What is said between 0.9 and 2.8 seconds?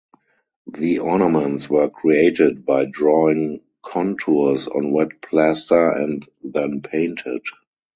ornaments were created